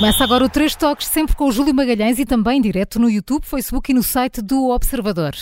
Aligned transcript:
Começa 0.00 0.24
agora 0.24 0.42
o 0.44 0.48
Três 0.48 0.74
Toques, 0.74 1.06
sempre 1.06 1.36
com 1.36 1.44
o 1.46 1.52
Júlio 1.52 1.74
Magalhães 1.74 2.18
e 2.18 2.24
também 2.24 2.58
direto 2.58 2.98
no 2.98 3.10
YouTube, 3.10 3.44
Facebook 3.44 3.90
e 3.90 3.94
no 3.94 4.02
site 4.02 4.40
do 4.40 4.70
Observador. 4.70 5.32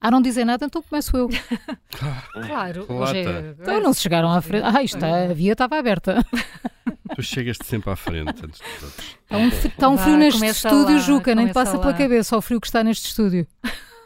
Ah, 0.00 0.10
não 0.10 0.22
dizem 0.22 0.46
nada, 0.46 0.64
então 0.64 0.80
começo 0.82 1.14
eu. 1.14 1.28
Claro, 2.46 2.86
hoje 2.88 3.18
é... 3.18 3.54
Então 3.60 3.80
não 3.82 3.92
se 3.92 4.00
chegaram 4.00 4.30
à 4.32 4.40
frente. 4.40 4.64
Ah, 4.64 4.82
isto, 4.82 5.02
a 5.04 5.26
via 5.34 5.52
estava 5.52 5.78
aberta. 5.78 6.24
Tu 7.14 7.22
chegas-te 7.22 7.66
sempre 7.66 7.90
à 7.90 7.96
frente 7.96 8.28
antes 8.44 8.60
de 8.60 8.80
todos. 8.80 8.94
Está 9.22 9.36
um, 9.36 9.50
frio- 9.50 9.68
está 9.70 9.88
um 9.88 9.98
frio 9.98 10.16
neste 10.16 10.40
começa 10.40 10.68
estúdio, 10.68 10.94
lá, 10.96 11.00
Juca, 11.02 11.34
nem 11.34 11.46
te 11.48 11.52
passa 11.52 11.78
pela 11.78 11.92
lá. 11.92 11.98
cabeça 11.98 12.36
o 12.36 12.40
frio 12.40 12.60
que 12.60 12.66
está 12.66 12.82
neste 12.84 13.06
estúdio. 13.08 13.46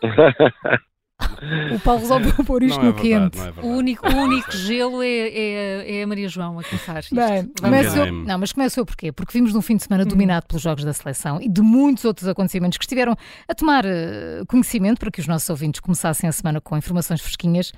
O 1.74 1.80
Paulo 1.80 2.00
resolveu 2.00 2.44
pôr 2.44 2.62
isto 2.62 2.78
não 2.80 2.88
é 2.88 2.92
no 2.92 2.96
verdade, 2.96 3.30
quente. 3.30 3.38
não 3.38 3.46
é 3.46 3.66
O 3.74 3.76
único, 3.76 4.08
o 4.08 4.14
único 4.16 4.52
gelo 4.52 5.02
é, 5.02 5.06
é, 5.08 5.98
é 5.98 6.02
a 6.02 6.06
Maria 6.06 6.28
João 6.28 6.58
a 6.58 6.62
começar 6.62 7.00
isto. 7.00 7.14
Bem, 7.14 7.50
começou, 7.60 8.12
não, 8.12 8.38
mas 8.38 8.52
começou 8.52 8.86
porquê? 8.86 9.12
Porque 9.12 9.32
vimos 9.32 9.52
num 9.52 9.62
fim 9.62 9.76
de 9.76 9.84
semana 9.84 10.04
dominado 10.04 10.46
pelos 10.46 10.62
jogos 10.62 10.84
da 10.84 10.92
seleção 10.92 11.40
e 11.40 11.48
de 11.48 11.60
muitos 11.60 12.04
outros 12.04 12.28
acontecimentos 12.28 12.78
que 12.78 12.84
estiveram 12.84 13.16
a 13.48 13.54
tomar 13.54 13.84
eh, 13.84 14.42
conhecimento 14.46 14.98
para 14.98 15.10
que 15.10 15.20
os 15.20 15.26
nossos 15.26 15.48
ouvintes 15.50 15.80
começassem 15.80 16.28
a 16.28 16.32
semana 16.32 16.60
com 16.60 16.76
informações 16.76 17.20
fresquinhas. 17.20 17.72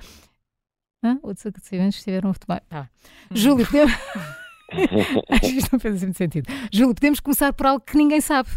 Hã? 1.05 1.19
Outros 1.23 1.45
acontecimentos 1.47 1.99
estiveram 1.99 2.30
a 2.30 2.35
tomar. 2.35 2.61
Tá. 2.69 2.88
Júlio, 3.33 3.66
podemos. 3.66 3.93
Acho 5.30 5.41
que 5.41 5.47
isto 5.59 5.69
não 5.73 5.79
fez 5.80 5.97
assim 5.97 6.07
muito 6.07 6.16
sentido. 6.19 6.51
Júlio, 6.73 6.95
podemos 6.95 7.21
começar 7.21 7.52
por 7.52 7.66
algo 7.66 7.85
que 7.85 7.97
ninguém 7.97 8.21
sabe. 8.21 8.49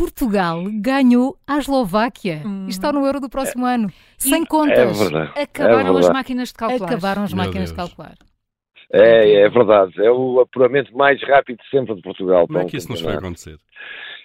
Portugal 0.00 0.62
ganhou 0.80 1.36
a 1.46 1.58
Eslováquia. 1.58 2.40
Hum. 2.44 2.64
E 2.66 2.70
está 2.70 2.90
no 2.90 3.04
Euro 3.04 3.20
do 3.20 3.28
próximo 3.28 3.66
ano. 3.66 3.92
Sem 4.16 4.42
É 4.42 4.46
contas. 4.46 4.98
verdade. 4.98 5.38
Acabaram 5.38 5.94
É 5.96 6.00
as 6.00 6.08
máquinas 6.08 6.48
de 6.48 6.54
calcular. 6.54 6.86
Acabaram 6.86 7.22
as 7.24 7.34
Meu 7.34 7.44
máquinas 7.44 7.68
de 7.70 7.76
Deus. 7.76 7.88
calcular. 7.88 8.14
É, 8.92 9.42
é 9.42 9.48
verdade. 9.50 9.92
É 10.02 10.10
o 10.10 10.40
apuramento 10.40 10.96
mais 10.96 11.22
rápido 11.22 11.58
sempre 11.70 11.94
de 11.94 12.00
Portugal. 12.00 12.46
Como 12.46 12.58
é 12.58 12.64
que 12.64 12.78
isso 12.78 12.88
nos 12.88 13.00
foi 13.00 13.12
campeonato. 13.12 13.26
acontecer? 13.26 13.58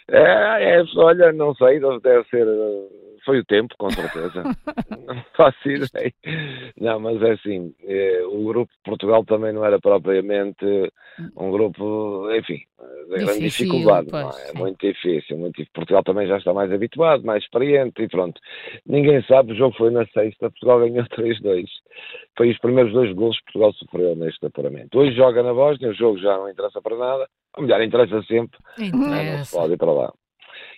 É, 0.08 0.78
é, 0.80 0.84
olha, 0.96 1.34
não 1.34 1.54
sei, 1.56 1.80
deve 1.80 2.24
ser. 2.30 2.48
Foi 3.26 3.40
o 3.40 3.46
tempo, 3.46 3.74
com 3.78 3.90
certeza. 3.90 4.44
não 4.44 5.24
faço 5.36 5.68
ideia. 5.70 6.14
Não, 6.80 7.00
mas 7.00 7.22
é 7.24 7.32
assim, 7.32 7.74
eh, 7.84 8.22
o 8.28 8.46
grupo 8.46 8.72
de 8.72 8.80
Portugal 8.84 9.26
também 9.26 9.52
não 9.52 9.66
era 9.66 9.80
propriamente 9.80 10.66
um 11.36 11.50
grupo, 11.50 12.30
enfim, 12.36 12.60
de 12.80 13.10
grande 13.10 13.26
Difícil, 13.40 13.66
dificuldade. 13.66 14.08
não 14.12 14.22
pois, 14.30 14.38
é? 14.38 14.46
sim. 14.52 14.58
muito 14.58 14.88
difícil, 14.88 15.38
muito 15.38 15.54
difícil. 15.56 15.72
Portugal 15.74 16.04
também 16.04 16.28
já 16.28 16.38
está 16.38 16.54
mais 16.54 16.72
habituado, 16.72 17.24
mais 17.26 17.44
experiente 17.44 18.02
e 18.04 18.08
pronto. 18.08 18.40
Ninguém 18.86 19.24
sabe, 19.24 19.54
o 19.54 19.56
jogo 19.56 19.76
foi 19.76 19.90
na 19.90 20.06
sexta, 20.08 20.50
Portugal 20.52 20.80
ganhou 20.80 21.06
3-2. 21.10 21.66
Foi 22.38 22.52
os 22.52 22.60
primeiros 22.60 22.94
dois 22.94 23.12
golos 23.14 23.38
que 23.40 23.46
Portugal 23.46 23.74
sofreu 23.74 24.16
neste 24.16 24.46
apuramento. 24.46 25.00
Hoje 25.00 25.16
joga 25.16 25.42
na 25.42 25.54
Bósnia, 25.54 25.90
o 25.90 25.94
jogo 25.96 26.20
já 26.20 26.38
não 26.38 26.50
interessa 26.50 26.82
para 26.82 26.96
nada. 26.98 27.28
Ou 27.58 27.64
melhor, 27.64 27.82
interessa 27.82 28.22
sempre, 28.24 28.60
né? 28.78 28.90
não 28.92 29.02
se 29.02 29.08
Interessa. 29.22 29.58
pode 29.58 29.74
ir 29.74 29.78
para 29.78 29.92
lá. 29.92 30.14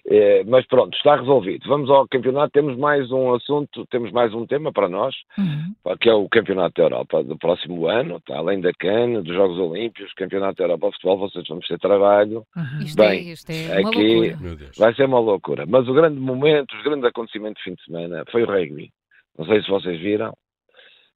Eh, 0.10 0.44
mas 0.48 0.66
pronto, 0.68 0.96
está 0.96 1.18
resolvido. 1.18 1.68
Vamos 1.68 1.90
ao 1.90 2.08
campeonato. 2.08 2.52
Temos 2.54 2.78
mais 2.78 3.12
um 3.12 3.34
assunto, 3.34 3.86
temos 3.88 4.10
mais 4.12 4.34
um 4.34 4.46
tema 4.48 4.72
para 4.72 4.88
nós, 4.88 5.14
Uhum. 5.38 5.98
que 6.00 6.10
é 6.10 6.14
o 6.14 6.30
Campeonato 6.30 6.76
da 6.78 6.84
Europa 6.84 7.24
do 7.24 7.38
próximo 7.38 7.88
ano. 7.88 8.22
Tá? 8.22 8.38
Além 8.38 8.62
da 8.62 8.72
CAN, 8.72 9.22
dos 9.22 9.36
Jogos 9.36 9.58
Olímpicos, 9.60 10.14
Campeonato 10.14 10.56
da 10.58 10.64
Europa 10.64 10.88
de 10.88 10.94
Futebol, 10.94 11.18
vocês 11.30 11.48
vão 11.48 11.60
ter 11.60 11.78
trabalho. 11.80 12.44
Uhum. 12.56 12.80
Isto, 12.82 12.98
Bem, 12.98 13.10
é, 13.30 13.34
isto 13.34 13.50
é 13.52 13.80
uma 13.82 13.90
aqui-. 13.90 14.36
Vai 14.78 14.94
ser 14.96 15.06
uma 15.06 15.20
loucura. 15.20 15.66
Mas 15.68 15.86
o 15.90 15.94
grande 15.94 16.20
momento, 16.20 16.74
os 16.74 16.84
grandes 16.84 17.04
acontecimentos 17.04 17.62
de 17.62 17.70
fim 17.70 17.76
de 17.76 17.84
semana 17.84 18.24
foi 18.32 18.44
o 18.44 18.48
rugby. 18.48 18.90
Não 19.38 19.46
sei 19.46 19.62
se 19.62 19.70
vocês 19.70 20.00
viram, 20.00 20.34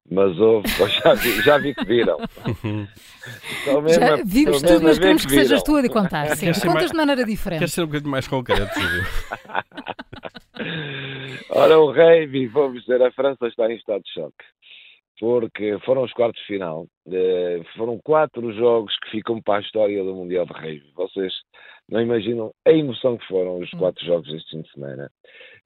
mas 0.10 0.38
houve, 0.40 0.68
já 1.04 1.14
vi, 1.14 1.42
já 1.42 1.58
vi 1.58 1.76
que 1.76 1.86
viram. 1.86 2.18
Menos 3.68 3.96
Já 3.96 4.16
vimos 4.26 4.62
tudo, 4.62 4.82
mas 4.84 5.00
queremos 5.00 5.26
que 5.26 5.32
sejas 5.32 5.50
viram. 5.50 5.64
tu 5.64 5.76
a 5.78 5.90
contar. 5.90 6.28
Sim. 6.36 6.46
Queres 6.48 6.60
Contas 6.60 6.74
mais- 6.74 6.92
de 6.92 6.98
maneira 6.98 7.22
Queres 7.24 7.38
diferente. 7.38 7.68
ser 7.70 7.84
um 7.84 7.88
bocadinho 7.88 8.12
mais 8.12 8.28
concreto? 8.28 8.80
Ora, 11.50 11.80
o 11.80 11.92
rugby, 11.92 12.48
vou 12.48 12.72
dizer, 12.74 13.02
a 13.02 13.12
França 13.12 13.48
está 13.48 13.72
em 13.72 13.76
estado 13.76 14.02
de 14.04 14.14
choque. 14.14 14.44
Porque 15.22 15.78
foram 15.86 16.02
os 16.02 16.12
quartos 16.14 16.42
de 16.42 16.48
final. 16.48 16.88
Eh, 17.08 17.62
foram 17.78 18.00
quatro 18.00 18.52
jogos 18.54 18.98
que 19.04 19.12
ficam 19.12 19.40
para 19.40 19.60
a 19.60 19.62
história 19.62 20.04
do 20.04 20.16
Mundial 20.16 20.48
de 20.48 20.52
Rugby. 20.54 20.92
Vocês 20.96 21.32
não 21.88 22.02
imaginam 22.02 22.52
a 22.66 22.72
emoção 22.72 23.20
que 23.20 23.28
foram 23.28 23.60
os 23.60 23.70
quatro 23.70 24.04
jogos 24.04 24.34
este 24.34 24.50
fim 24.50 24.62
de 24.64 24.72
semana. 24.72 25.12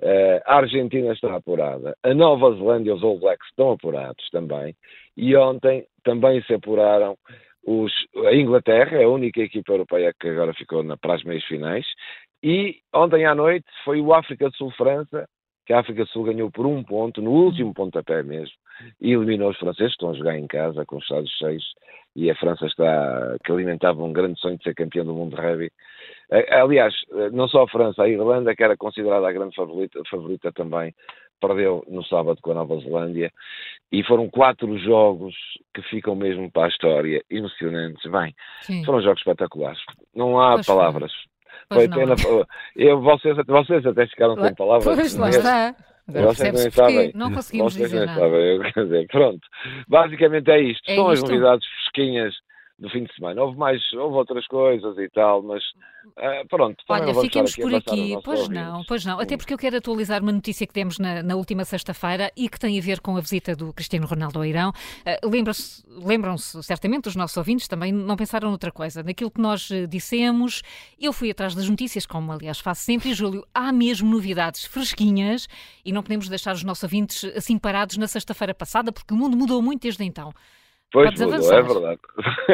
Eh, 0.01 0.43
a 0.45 0.57
Argentina 0.57 1.13
está 1.13 1.33
apurada. 1.33 1.95
A 2.03 2.13
Nova 2.13 2.53
Zelândia 2.53 2.91
e 2.91 2.93
os 2.95 3.01
All 3.01 3.17
Blacks 3.17 3.47
estão 3.47 3.71
apurados 3.71 4.29
também. 4.29 4.75
E 5.15 5.33
ontem 5.37 5.87
também 6.03 6.43
se 6.43 6.53
apuraram 6.53 7.17
os, 7.65 7.93
a 8.27 8.35
Inglaterra, 8.35 9.01
a 9.01 9.07
única 9.07 9.39
equipa 9.39 9.71
europeia 9.71 10.13
que 10.19 10.27
agora 10.27 10.53
ficou 10.53 10.83
na, 10.83 10.97
para 10.97 11.15
as 11.15 11.23
meias 11.23 11.45
finais. 11.45 11.85
E 12.43 12.75
ontem 12.93 13.25
à 13.25 13.33
noite 13.33 13.67
foi 13.85 14.01
o 14.01 14.13
África 14.13 14.49
do 14.49 14.57
Sul-França, 14.57 15.25
que 15.65 15.73
a 15.73 15.79
África 15.79 16.03
do 16.03 16.09
Sul 16.09 16.25
ganhou 16.25 16.51
por 16.51 16.65
um 16.65 16.83
ponto, 16.83 17.21
no 17.21 17.31
último 17.31 17.73
pontapé 17.73 18.21
mesmo, 18.21 18.55
e 19.01 19.13
eliminou 19.13 19.49
os 19.49 19.57
franceses, 19.57 19.93
que 19.93 19.95
estão 19.95 20.11
a 20.11 20.13
jogar 20.13 20.37
em 20.37 20.47
casa 20.47 20.85
com 20.85 20.97
os 20.97 21.03
estados 21.03 21.31
cheios, 21.37 21.73
e 22.15 22.29
a 22.29 22.35
França 22.35 22.65
está, 22.65 23.35
que 23.43 23.51
alimentava 23.51 24.03
um 24.03 24.13
grande 24.13 24.39
sonho 24.39 24.57
de 24.57 24.63
ser 24.63 24.75
campeão 24.75 25.05
do 25.05 25.13
mundo 25.13 25.35
de 25.35 25.41
rugby. 25.41 25.71
Aliás, 26.51 26.93
não 27.33 27.47
só 27.47 27.63
a 27.63 27.67
França, 27.67 28.03
a 28.03 28.09
Irlanda, 28.09 28.55
que 28.55 28.63
era 28.63 28.77
considerada 28.77 29.27
a 29.27 29.31
grande 29.31 29.55
favorita, 29.55 29.99
favorita 30.09 30.51
também, 30.51 30.93
perdeu 31.41 31.83
no 31.87 32.03
sábado 32.05 32.39
com 32.41 32.51
a 32.51 32.55
Nova 32.55 32.79
Zelândia, 32.79 33.31
e 33.91 34.03
foram 34.03 34.29
quatro 34.29 34.77
jogos 34.77 35.35
que 35.73 35.81
ficam 35.83 36.15
mesmo 36.15 36.49
para 36.51 36.65
a 36.65 36.69
história, 36.69 37.21
emocionantes. 37.29 38.09
Bem, 38.09 38.33
Sim. 38.61 38.83
foram 38.85 39.01
jogos 39.01 39.19
espetaculares. 39.19 39.79
Não 40.13 40.39
há 40.39 40.53
Pois 40.53 40.65
foi. 41.15 41.34
Pois 41.69 41.87
Foi 41.89 42.05
não. 42.05 42.15
pena. 42.15 42.45
Eu, 42.75 43.01
vocês, 43.01 43.35
vocês 43.47 43.85
até 43.85 44.05
ficaram 44.07 44.35
sem 44.39 44.53
palavras. 44.55 44.95
Pois, 44.95 45.15
lá 45.15 45.29
está. 45.29 45.75
Agora 46.07 46.25
Vocês 46.27 46.51
porquê. 46.51 46.71
sabem. 46.71 47.11
Não 47.15 47.31
conseguimos 47.33 47.73
Vocês 47.73 47.89
dizer 47.89 48.05
nada. 48.05 48.19
sabem, 48.19 48.39
eu 48.39 48.59
quero 48.61 48.85
dizer, 48.85 49.07
pronto. 49.07 49.47
Basicamente 49.87 50.51
é 50.51 50.61
isto. 50.61 50.83
É 50.87 50.95
São 50.95 51.09
as 51.09 51.17
isto. 51.19 51.27
novidades 51.31 51.65
fresquinhas 51.67 52.35
do 52.77 52.89
fim 52.89 53.03
de 53.05 53.13
semana. 53.15 53.41
Houve 53.41 53.57
mais, 53.57 53.81
houve 53.93 54.17
outras 54.17 54.45
coisas 54.47 54.97
e 54.97 55.09
tal, 55.09 55.41
mas 55.41 55.63
ah, 56.17 56.41
pronto. 56.49 56.75
Olha, 56.89 57.09
estar 57.11 57.43
por 57.61 57.73
aqui. 57.73 58.17
Pois 58.23 58.49
não, 58.49 58.83
pois 58.85 59.05
não. 59.05 59.19
Até 59.19 59.37
porque 59.37 59.53
eu 59.53 59.57
quero 59.57 59.77
atualizar 59.77 60.21
uma 60.21 60.31
notícia 60.33 60.67
que 60.67 60.73
demos 60.73 60.99
na, 60.99 61.23
na 61.23 61.35
última 61.35 61.63
sexta-feira 61.63 62.31
e 62.35 62.49
que 62.49 62.59
tem 62.59 62.77
a 62.77 62.81
ver 62.81 62.99
com 62.99 63.15
a 63.15 63.21
visita 63.21 63.55
do 63.55 63.71
Cristiano 63.73 64.05
Ronaldo 64.05 64.39
ao 64.39 64.45
Irão. 64.45 64.73
Lembra-se- 65.23 65.83
Lembram-se 65.87 66.61
certamente, 66.63 67.07
os 67.07 67.15
nossos 67.15 67.37
ouvintes 67.37 67.67
também 67.67 67.91
não 67.91 68.15
pensaram 68.17 68.49
noutra 68.49 68.71
coisa. 68.71 69.01
Naquilo 69.01 69.31
que 69.31 69.39
nós 69.39 69.71
eh, 69.71 69.87
dissemos, 69.87 70.61
eu 70.99 71.13
fui 71.13 71.31
atrás 71.31 71.55
das 71.55 71.69
notícias, 71.69 72.05
como 72.05 72.31
aliás 72.31 72.59
faço 72.59 72.81
sempre, 72.81 73.09
e 73.09 73.13
Júlio, 73.13 73.45
há 73.53 73.71
mesmo 73.71 74.09
novidades 74.11 74.65
fresquinhas 74.65 75.47
e 75.85 75.93
não 75.93 76.03
podemos 76.03 76.27
deixar 76.27 76.53
os 76.53 76.63
nossos 76.63 76.83
ouvintes 76.83 77.23
assim 77.35 77.57
parados 77.57 77.95
na 77.97 78.07
sexta-feira 78.07 78.53
passada, 78.53 78.91
porque 78.91 79.13
o 79.13 79.17
mundo 79.17 79.37
mudou 79.37 79.61
muito 79.61 79.83
desde 79.83 80.03
então. 80.03 80.33
Pois 80.91 81.07
Podes 81.07 81.21
mudou, 81.21 81.35
avançar. 81.35 81.57
é 81.57 81.61
verdade. 81.61 81.99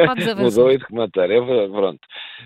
Podes 0.06 0.28
avançar. 0.28 0.42
mudou 0.60 0.72
e 0.72 0.78
de 0.78 0.84
que 0.86 0.94
matéria. 0.94 1.34
É 1.34 1.40
verdade, 1.40 1.72
pronto. 1.72 2.00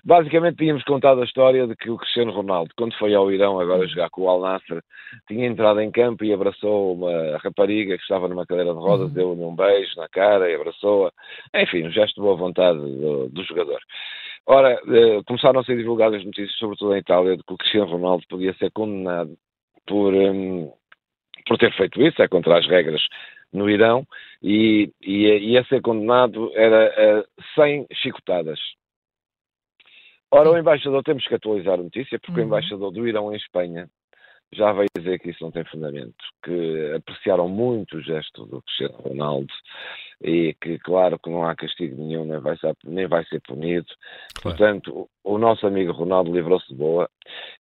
Basicamente 0.05 0.57
tínhamos 0.59 0.83
contado 0.85 1.23
a 1.23 1.25
história 1.25 1.67
de 1.67 1.75
que 1.77 1.89
o 1.91 1.97
Cristiano 1.97 2.33
Ronaldo, 2.33 2.71
quando 2.77 2.95
foi 2.99 3.15
ao 3.15 3.33
Irão 3.33 3.59
agora 3.59 3.87
jogar 3.87 4.11
com 4.11 4.23
o 4.23 4.29
Al 4.29 4.41
Nassr, 4.41 4.81
tinha 5.27 5.47
entrado 5.47 5.81
em 5.81 5.91
campo 5.91 6.23
e 6.25 6.33
abraçou 6.35 6.95
uma 6.95 7.39
rapariga 7.39 7.97
que 7.97 8.03
estava 8.03 8.29
numa 8.29 8.45
cadeira 8.47 8.73
de 8.75 8.79
rodas, 8.79 9.09
Uhum. 9.09 9.15
deu-lhe 9.15 9.43
um 9.45 9.55
beijo 9.57 9.97
na 9.97 10.09
cara 10.09 10.51
e 10.51 10.55
abraçou-a. 10.55 11.11
Enfim, 11.63 11.87
um 11.87 11.91
gesto 11.91 12.17
de 12.17 12.21
boa 12.21 12.37
vontade 12.37 12.79
do, 12.79 13.29
do 13.31 13.45
jogador. 13.45 13.79
Ora, 14.49 14.73
eh, 14.75 15.23
começaram 15.27 15.61
a 15.61 15.65
ser 15.65 15.77
divulgadas 15.77 16.25
notícias, 16.25 16.57
sobretudo 16.59 16.95
em 16.95 16.99
Itália, 16.99 17.37
de 17.37 17.43
que 17.43 17.53
o 17.53 17.57
Cristiano 17.57 17.91
Ronaldo 17.91 18.23
podia 18.29 18.53
ser 18.55 18.71
condenado 18.71 19.35
por, 19.87 20.13
hum, 20.15 20.71
por 21.49 21.59
ter 21.59 21.73
feito 21.75 22.01
isso, 22.03 22.23
é 22.23 22.29
contra 22.29 22.59
as 22.59 22.67
regras 22.69 23.01
no 23.57 23.69
Irão, 23.69 24.07
e, 24.43 24.93
e, 25.03 25.27
e 25.53 25.59
a 25.59 25.65
ser 25.65 25.81
condenado 25.81 26.53
era 26.55 27.21
a 27.21 27.25
100 27.55 27.87
chicotadas. 27.93 28.61
Ora, 30.31 30.51
o 30.51 30.59
embaixador, 30.59 31.03
temos 31.03 31.27
que 31.27 31.35
atualizar 31.35 31.75
a 31.75 31.83
notícia, 31.83 32.19
porque 32.19 32.41
o 32.41 32.43
Uhum. 32.43 32.49
embaixador 32.49 32.91
do 32.93 33.09
Irão 33.09 33.33
em 33.33 33.37
Espanha 33.37 33.89
já 34.53 34.73
veio 34.73 34.89
dizer 34.97 35.19
que 35.19 35.31
isso 35.31 35.43
não 35.43 35.51
tem 35.51 35.65
fundamento, 35.65 36.15
que 36.45 36.93
apreciaram 36.97 37.49
muito 37.49 37.97
o 37.97 38.03
gesto 38.03 38.47
do 38.47 38.63
Cristiano 38.63 38.97
Ronaldo 38.99 39.53
e 40.23 40.55
que, 40.61 40.79
claro, 40.79 41.19
que 41.19 41.29
não 41.31 41.45
há 41.47 41.55
castigo 41.55 41.95
nenhum, 42.03 42.25
nem 42.25 42.39
vai 42.41 42.57
ser, 42.57 42.75
nem 42.85 43.07
vai 43.07 43.25
ser 43.27 43.41
punido. 43.43 43.87
Claro. 44.35 44.57
Portanto, 44.57 45.09
o, 45.25 45.35
o 45.35 45.39
nosso 45.39 45.67
amigo 45.67 45.93
Ronaldo 45.93 46.33
livrou-se 46.33 46.67
de 46.69 46.75
boa. 46.75 47.09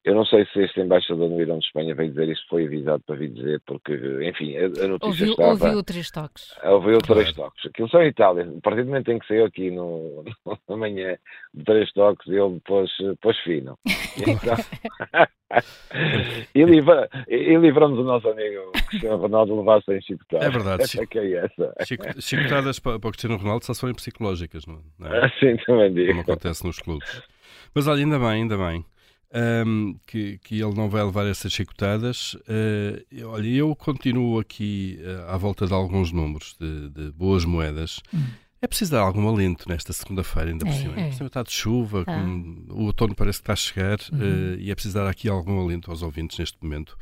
Eu 0.04 0.14
não 0.14 0.24
sei 0.24 0.46
se 0.46 0.62
este 0.62 0.80
embaixador 0.80 1.28
no 1.28 1.40
Irão 1.40 1.58
de 1.58 1.66
Espanha 1.66 1.94
veio 1.94 2.10
dizer 2.10 2.28
isso, 2.28 2.42
foi 2.48 2.64
avisado 2.66 3.02
para 3.06 3.16
vir 3.16 3.30
dizer, 3.30 3.60
porque, 3.66 3.92
enfim, 4.22 4.56
a, 4.56 4.64
a 4.84 4.88
notícia 4.88 5.06
Ouviu, 5.06 5.30
estava... 5.32 5.50
ouviu 5.50 5.82
três 5.82 6.10
toques. 6.10 6.54
Ouviu 6.64 6.98
Claro. 7.00 7.20
três 7.22 7.32
toques. 7.36 7.66
Aquilo 7.66 7.88
só 7.88 8.00
em 8.02 8.08
Itália. 8.08 8.44
A 8.56 8.60
partir 8.62 8.82
do 8.82 8.88
momento 8.88 9.10
em 9.10 9.18
que 9.18 9.26
saiu 9.26 9.44
aqui 9.44 9.70
no, 9.70 10.24
no 10.68 10.76
manhã 10.76 11.16
de 11.52 11.64
três 11.64 11.92
toques, 11.92 12.26
ele 12.28 12.60
pôs, 12.64 12.90
pôs 13.20 13.38
fino. 13.40 13.78
Então, 14.26 14.56
e, 16.54 16.64
livra, 16.64 17.08
e 17.28 17.56
livramos 17.56 17.98
o 17.98 18.02
nosso 18.02 18.28
amigo 18.28 18.72
Cristiano 18.88 19.18
Ronaldo 19.18 19.56
levar 19.58 19.82
sem 19.82 20.00
chicotadas. 20.00 20.46
É 20.46 20.50
verdade, 20.50 20.82
Essa 20.82 21.02
é 21.02 21.06
que 21.06 21.18
é 21.18 21.32
essa. 21.44 21.74
Chico- 21.84 22.20
Chicotadas 22.48 22.78
para, 22.78 22.98
para 22.98 23.08
o 23.08 23.12
Cristiano 23.12 23.36
Ronaldo 23.36 23.64
só 23.64 23.74
são 23.74 23.92
psicológicas, 23.94 24.64
não 24.66 24.80
é? 25.00 25.18
É? 25.18 25.26
Assim 25.26 25.56
também 25.64 25.92
digo. 25.92 26.08
Como 26.08 26.20
acontece 26.20 26.64
nos 26.66 26.78
clubes. 26.78 27.22
Mas 27.74 27.86
olha, 27.86 28.00
ainda 28.04 28.18
bem, 28.18 28.28
ainda 28.28 28.56
bem. 28.56 28.84
Um, 29.66 29.98
que, 30.06 30.38
que 30.38 30.54
ele 30.60 30.74
não 30.74 30.88
vai 30.88 31.02
levar 31.02 31.26
essas 31.26 31.52
chicotadas. 31.52 32.34
Uh, 32.34 33.26
olha, 33.26 33.48
eu 33.48 33.74
continuo 33.76 34.38
aqui 34.38 34.98
uh, 35.02 35.30
à 35.30 35.36
volta 35.36 35.66
de 35.66 35.74
alguns 35.74 36.12
números 36.12 36.56
de, 36.58 36.88
de 36.90 37.10
boas 37.12 37.44
moedas. 37.44 38.00
Hum. 38.14 38.24
É 38.60 38.66
preciso 38.66 38.92
dar 38.92 39.00
algum 39.00 39.28
alento 39.28 39.68
nesta 39.68 39.92
segunda-feira, 39.92 40.50
ainda 40.50 40.64
por 40.64 40.72
é, 40.72 40.78
cima. 40.78 41.00
É. 41.00 41.08
Está 41.08 41.42
de 41.42 41.52
chuva, 41.52 42.02
ah. 42.02 42.04
com, 42.04 42.64
o 42.70 42.84
outono 42.84 43.14
parece 43.14 43.38
que 43.38 43.42
está 43.42 43.52
a 43.52 43.56
chegar 43.56 43.98
uhum. 44.10 44.18
uh, 44.18 44.58
e 44.58 44.70
é 44.70 44.74
preciso 44.74 44.94
dar 44.94 45.06
aqui 45.06 45.28
algum 45.28 45.60
alento 45.60 45.90
aos 45.90 46.02
ouvintes 46.02 46.38
neste 46.38 46.56
momento. 46.62 46.96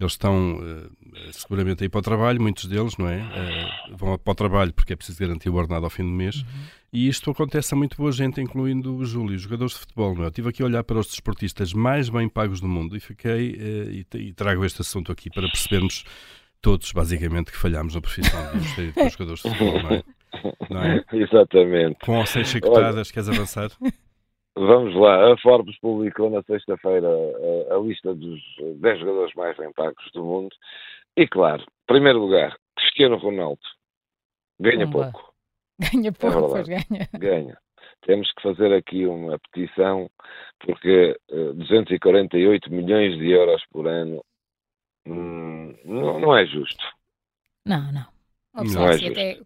Eles 0.00 0.14
estão 0.14 0.56
uh, 0.56 1.32
seguramente 1.32 1.84
aí 1.84 1.88
para 1.88 2.00
o 2.00 2.02
trabalho, 2.02 2.40
muitos 2.40 2.66
deles, 2.66 2.96
não 2.96 3.08
é? 3.08 3.22
Uh, 3.22 3.96
vão 3.96 4.18
para 4.18 4.32
o 4.32 4.34
trabalho 4.34 4.72
porque 4.72 4.94
é 4.94 4.96
preciso 4.96 5.18
garantir 5.18 5.48
o 5.48 5.54
ordenado 5.54 5.84
ao 5.84 5.90
fim 5.90 6.02
do 6.02 6.10
mês. 6.10 6.36
Uhum. 6.36 6.46
E 6.92 7.08
isto 7.08 7.30
acontece 7.30 7.72
a 7.72 7.76
muito 7.76 7.96
boa 7.96 8.10
gente, 8.10 8.40
incluindo 8.40 8.96
o 8.96 9.04
Júlio, 9.04 9.38
jogadores 9.38 9.74
de 9.74 9.80
futebol. 9.80 10.14
Não 10.14 10.22
é? 10.22 10.26
Eu 10.26 10.28
estive 10.28 10.48
aqui 10.48 10.62
a 10.62 10.66
olhar 10.66 10.82
para 10.82 10.98
os 10.98 11.06
desportistas 11.06 11.72
mais 11.72 12.08
bem 12.08 12.28
pagos 12.28 12.60
do 12.60 12.66
mundo 12.66 12.96
e 12.96 13.00
fiquei 13.00 14.04
e, 14.12 14.18
e 14.18 14.32
trago 14.32 14.64
este 14.64 14.80
assunto 14.80 15.12
aqui 15.12 15.30
para 15.30 15.48
percebermos 15.48 16.04
todos, 16.60 16.90
basicamente, 16.90 17.52
que 17.52 17.56
falhámos 17.56 17.94
na 17.94 18.00
profissão 18.00 18.40
de 18.58 18.92
jogadores 19.10 19.42
de 19.42 19.50
futebol, 19.50 19.82
não 19.82 19.90
é? 19.90 20.04
Não 20.70 20.82
é? 20.82 21.04
Exatamente. 21.12 21.98
Com 22.04 22.18
ou 22.18 22.26
sem 22.26 22.44
chicotadas, 22.44 23.10
queres 23.10 23.28
avançar? 23.28 23.70
Vamos 24.58 24.94
lá, 24.94 25.34
a 25.34 25.36
Forbes 25.36 25.78
publicou 25.80 26.30
na 26.30 26.42
sexta-feira 26.42 27.06
a, 27.06 27.74
a, 27.74 27.78
lista 27.78 28.14
dos 28.14 28.40
10 28.80 29.00
jogadores 29.00 29.34
mais 29.34 29.54
bem 29.58 29.70
pagos 29.74 30.10
do 30.14 30.24
mundo. 30.24 30.56
E 31.14 31.28
claro, 31.28 31.62
primeiro 31.86 32.18
lugar, 32.18 32.56
Cristiano 32.74 33.18
Ronaldo. 33.18 33.60
Ganha 34.58 34.86
Pumba. 34.86 35.12
pouco. 35.12 35.34
Ganha 35.92 36.10
pouco, 36.10 36.38
é 36.38 36.48
pois 36.48 36.68
ganha. 36.68 37.08
Ganha. 37.18 37.58
Temos 38.06 38.32
que 38.32 38.42
fazer 38.42 38.72
aqui 38.72 39.04
uma 39.04 39.38
petição, 39.38 40.08
porque 40.60 41.18
uh, 41.30 41.50
eh, 41.50 41.52
248 41.52 42.72
milhões 42.72 43.18
de 43.18 43.30
euros 43.30 43.62
por 43.70 43.86
ano 43.86 44.24
hum, 45.06 45.74
não, 45.84 46.18
não, 46.18 46.36
é 46.36 46.46
justo. 46.46 46.82
Não, 47.66 47.92
não. 47.92 48.06
Não 48.54 48.88
é 48.88 48.92
justo. 48.92 49.12
Até 49.12 49.38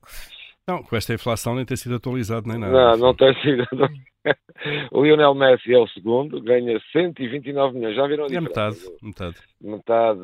não, 0.70 0.82
com 0.82 0.96
esta 0.96 1.14
inflação 1.14 1.54
nem 1.54 1.64
tem 1.64 1.76
sido 1.76 1.96
atualizado 1.96 2.48
nem 2.48 2.58
nada. 2.58 2.72
Não, 2.72 2.96
não 2.96 3.14
tem 3.14 3.34
sido. 3.40 3.66
o 4.92 5.02
Lionel 5.02 5.34
Messi 5.34 5.74
é 5.74 5.78
o 5.78 5.88
segundo, 5.88 6.40
ganha 6.40 6.80
129 6.92 7.74
milhões. 7.74 7.96
Já 7.96 8.06
viram 8.06 8.24
a 8.24 8.28
diferença? 8.28 8.60
É 8.60 8.68
metade, 8.70 8.96
metade. 9.02 9.36
Metade. 9.60 10.20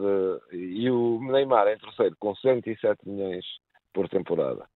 E 0.52 0.90
o 0.90 1.20
Neymar 1.20 1.66
é 1.66 1.75
em 1.75 1.78
terceiro, 1.78 2.16
com 2.19 2.34
107 2.34 3.00
milhões 3.06 3.44
por 3.93 4.08
temporada. 4.08 4.66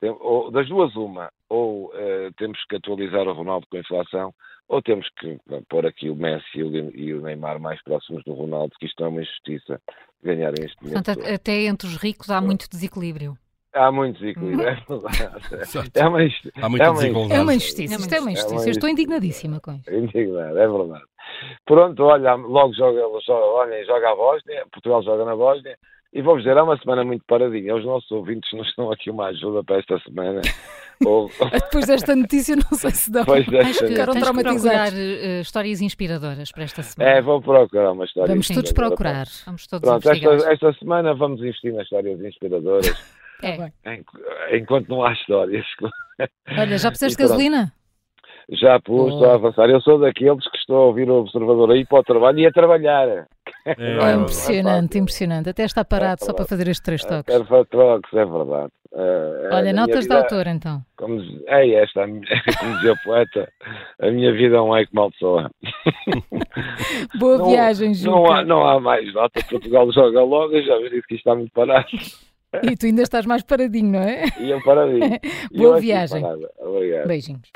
Tem, 0.00 0.10
ou, 0.10 0.50
das 0.50 0.68
duas, 0.68 0.94
uma. 0.96 1.30
Ou 1.48 1.86
uh, 1.86 2.32
temos 2.36 2.58
que 2.68 2.76
atualizar 2.76 3.28
o 3.28 3.32
Ronaldo 3.32 3.66
com 3.70 3.76
a 3.76 3.80
inflação, 3.80 4.34
ou 4.68 4.82
temos 4.82 5.06
que 5.20 5.38
pôr 5.68 5.86
aqui 5.86 6.10
o 6.10 6.16
Messi 6.16 6.58
e 6.58 7.14
o 7.14 7.20
Neymar 7.20 7.60
mais 7.60 7.80
próximos 7.82 8.24
do 8.24 8.32
Ronaldo, 8.32 8.74
que 8.80 8.86
isto 8.86 9.04
é 9.04 9.08
uma 9.08 9.20
injustiça 9.20 9.80
ganharem 10.22 10.64
este 10.64 10.78
dinheiro. 10.80 11.02
Portanto, 11.04 11.26
até 11.32 11.64
entre 11.64 11.86
os 11.86 11.96
ricos 11.96 12.30
há 12.30 12.40
muito 12.40 12.68
desequilíbrio. 12.68 13.36
Há 13.74 13.90
muito 13.90 14.20
desequilíbrio, 14.20 14.68
é 14.68 14.76
É 15.94 16.06
uma, 16.06 16.18
Há 16.60 16.68
muita 16.68 16.84
é 16.84 16.90
uma, 16.90 17.34
é 17.34 17.40
uma 17.40 17.54
injustiça. 17.54 17.94
Isto 17.94 18.14
é 18.14 18.20
uma 18.20 18.32
injustiça. 18.32 18.66
Eu 18.66 18.72
estou 18.72 18.88
indignadíssima 18.88 19.60
com 19.60 19.72
isso. 19.72 19.90
Indignado, 19.90 20.58
é 20.58 20.68
verdade. 20.68 21.04
Pronto, 21.64 22.02
olha, 22.04 22.34
logo 22.34 22.74
joga, 22.74 23.00
joga, 23.26 23.46
olhem, 23.46 23.84
joga 23.86 24.10
a 24.10 24.16
Bósnia, 24.16 24.66
Portugal 24.70 25.02
joga 25.02 25.24
na 25.24 25.34
Bósnia. 25.34 25.76
E 26.12 26.20
vou 26.20 26.36
dizer, 26.36 26.58
é 26.58 26.62
uma 26.62 26.76
semana 26.76 27.02
muito 27.04 27.24
paradinha. 27.26 27.74
Os 27.74 27.86
nossos 27.86 28.10
ouvintes 28.10 28.50
nos 28.52 28.70
dão 28.76 28.92
aqui 28.92 29.10
uma 29.10 29.28
ajuda 29.28 29.64
para 29.64 29.78
esta 29.78 29.98
semana. 30.00 30.42
Ou... 31.06 31.30
Depois 31.50 31.86
desta 31.86 32.14
notícia, 32.14 32.54
não 32.54 32.78
sei 32.78 32.90
se 32.90 33.10
dá. 33.10 33.20
Depois 33.20 33.46
desta... 33.46 33.86
Ficaram 33.86 34.12
traumatizados. 34.12 34.98
Uh, 34.98 35.40
histórias 35.40 35.80
inspiradoras 35.80 36.52
para 36.52 36.64
esta 36.64 36.82
semana. 36.82 37.16
É, 37.16 37.22
vou 37.22 37.40
procurar 37.40 37.92
uma 37.92 38.04
história. 38.04 38.28
Vamos 38.28 38.46
todos 38.46 38.72
procurar. 38.72 39.26
Vamos 39.46 39.66
todos 39.66 39.88
Pronto, 39.88 40.10
esta, 40.10 40.52
esta 40.52 40.72
semana 40.74 41.14
vamos 41.14 41.40
investir 41.40 41.72
nas 41.72 41.84
histórias 41.84 42.20
inspiradoras. 42.20 42.86
É. 43.42 44.56
Enquanto 44.56 44.88
não 44.88 45.04
há 45.04 45.12
histórias. 45.12 45.66
Olha, 46.58 46.78
já 46.78 46.90
puseste 46.90 47.20
gasolina? 47.20 47.72
Já 48.50 48.80
pus, 48.80 49.12
oh. 49.12 49.14
estou 49.14 49.30
a 49.30 49.34
avançar. 49.34 49.70
Eu 49.70 49.80
sou 49.80 49.98
daqueles 49.98 50.48
que 50.50 50.56
estou 50.56 50.76
a 50.76 50.86
ouvir 50.86 51.08
o 51.08 51.20
observador 51.20 51.70
aí 51.70 51.86
para 51.86 52.00
o 52.00 52.04
trabalho 52.04 52.38
e 52.40 52.46
a 52.46 52.52
trabalhar. 52.52 53.08
É, 53.08 53.26
é 53.78 54.14
impressionante, 54.14 54.98
é 54.98 55.00
impressionante. 55.00 55.48
Até 55.48 55.64
está 55.64 55.84
parado 55.84 56.22
é 56.22 56.26
só 56.26 56.32
para 56.32 56.44
fazer 56.44 56.68
estes 56.68 56.80
três 56.80 57.04
toques. 57.04 57.32
Quero 57.32 57.46
fazer 57.46 57.66
troques, 57.66 58.12
é 58.12 58.24
verdade. 58.24 58.72
É, 58.94 59.48
Olha, 59.52 59.72
notas 59.72 60.02
vida, 60.02 60.16
de 60.16 60.22
autor 60.22 60.46
então. 60.48 60.82
Como, 60.96 61.18
é 61.46 61.70
esta, 61.70 62.02
como 62.60 62.74
dizia 62.74 62.92
o 62.92 63.02
poeta, 63.02 63.50
a 63.98 64.10
minha 64.10 64.32
vida 64.32 64.56
é 64.56 64.60
um 64.60 64.76
eco 64.76 64.94
maldiçoa. 64.94 65.50
Boa 67.18 67.38
não, 67.38 67.50
viagem, 67.50 67.94
Juca. 67.94 68.10
Não 68.10 68.30
há, 68.30 68.44
não 68.44 68.68
há 68.68 68.78
mais 68.78 69.12
nota. 69.14 69.40
Portugal 69.48 69.90
joga 69.92 70.22
logo, 70.22 70.60
já 70.60 70.76
vi 70.78 70.90
que 70.90 71.14
isto 71.14 71.14
está 71.14 71.34
muito 71.34 71.52
parado. 71.52 71.88
E 72.62 72.76
tu 72.76 72.86
ainda 72.86 73.02
estás 73.02 73.24
mais 73.24 73.42
paradinho, 73.42 73.92
não 73.92 74.00
é? 74.00 74.24
E 74.38 74.50
eu 74.50 74.62
paradinho. 74.62 75.18
Boa 75.56 75.80
viagem. 75.80 76.22
Obrigado. 76.58 77.06
Beijinhos. 77.06 77.50